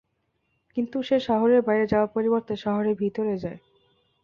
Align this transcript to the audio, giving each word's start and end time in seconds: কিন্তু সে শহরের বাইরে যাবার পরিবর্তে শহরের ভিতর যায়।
কিন্তু 0.77 0.97
সে 1.03 1.17
শহরের 1.19 1.61
বাইরে 1.61 1.85
যাবার 1.87 2.13
পরিবর্তে 2.15 2.53
শহরের 2.55 2.95
ভিতর 2.95 3.25
যায়। 3.35 3.59